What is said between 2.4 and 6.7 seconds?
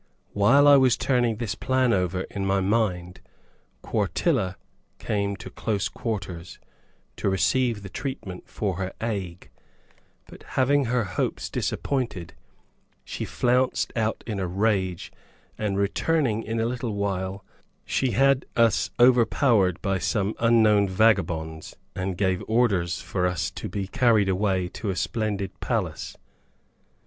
my mind, Quartilla came to close quarters,